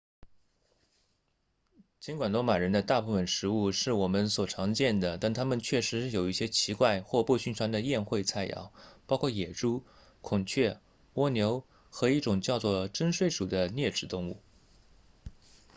[1.99, 8.71] 尽管罗马人的大部分食物是我们所常见的但他们确实有一些奇怪或不寻常的宴会菜肴
[9.05, 9.83] 包括野猪
[10.21, 10.79] 孔雀
[11.13, 14.41] 蜗牛和一种叫做榛睡鼠的啮齿动物